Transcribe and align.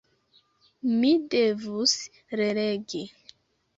Mi 1.01 1.11
devus 1.35 1.95
relegi. 2.41 3.03